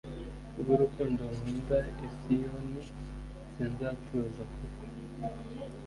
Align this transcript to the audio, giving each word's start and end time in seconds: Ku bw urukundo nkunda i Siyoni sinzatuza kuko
Ku 0.51 0.57
bw 0.63 0.67
urukundo 0.75 1.21
nkunda 1.33 1.77
i 2.05 2.07
Siyoni 2.15 2.83
sinzatuza 3.53 4.41
kuko 4.55 4.83